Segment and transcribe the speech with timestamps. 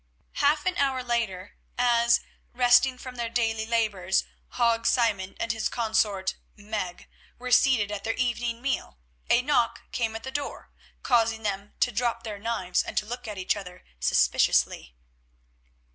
[0.41, 2.21] Half an hour later, as,
[2.55, 8.15] resting from their daily labours, Hague Simon and his consort Meg were seated at their
[8.15, 8.97] evening meal,
[9.29, 10.71] a knock came at the door,
[11.03, 14.95] causing them to drop their knives and to look at each other suspiciously.